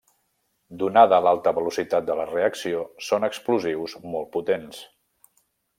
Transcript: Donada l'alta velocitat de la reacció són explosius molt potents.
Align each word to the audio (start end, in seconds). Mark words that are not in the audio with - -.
Donada 0.83 1.19
l'alta 1.25 1.53
velocitat 1.57 2.07
de 2.09 2.15
la 2.21 2.25
reacció 2.31 2.81
són 3.11 3.31
explosius 3.31 3.97
molt 4.15 4.33
potents. 4.39 4.83